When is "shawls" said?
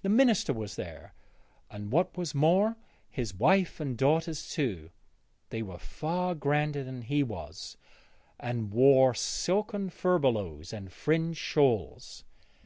11.40-12.24